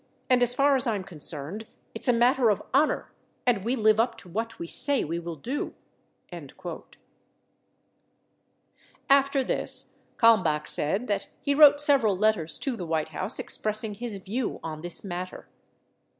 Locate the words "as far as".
0.41-0.87